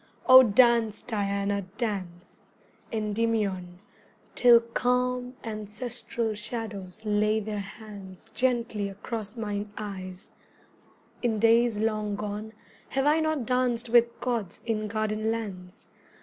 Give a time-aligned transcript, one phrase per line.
[0.25, 2.47] O dance, Diana, dance,
[2.91, 3.77] Endymion,
[4.33, 10.31] Till calm ancestral shadows lay their hands Gently across mine eyes:
[11.21, 12.53] in days long gone
[12.89, 15.85] Have I not danced with gods in garden lands?